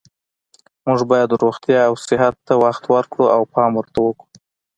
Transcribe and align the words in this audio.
موږ 0.85 0.99
باید 1.11 1.37
روغتیا 1.43 1.81
او 1.89 1.93
صحت 2.07 2.35
ته 2.47 2.53
وخت 2.63 2.83
ورکړو 2.87 3.25
او 3.35 3.41
پام 3.53 3.71
ورته 3.75 3.99
کړو 4.17 4.27